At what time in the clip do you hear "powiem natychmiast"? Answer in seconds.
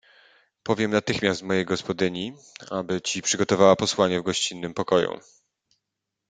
0.63-1.41